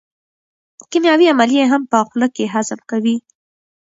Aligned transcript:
کیمیاوي 0.89 1.25
عملیې 1.33 1.63
هم 1.71 1.81
په 1.91 1.97
خوله 2.07 2.27
کې 2.35 2.51
هضم 2.53 2.79
کوي. 2.91 3.15